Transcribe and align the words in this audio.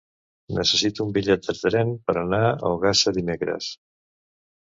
Necessito 0.59 1.05
un 1.07 1.11
bitllet 1.17 1.49
de 1.49 1.55
tren 1.59 1.91
per 2.09 2.17
anar 2.21 2.41
a 2.47 2.71
Ogassa 2.79 3.13
dimecres. 3.21 3.67